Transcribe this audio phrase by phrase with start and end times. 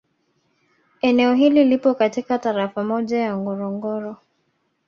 [1.01, 4.17] Eneo hili lipo katika Tarafa moja ya Ngorongoro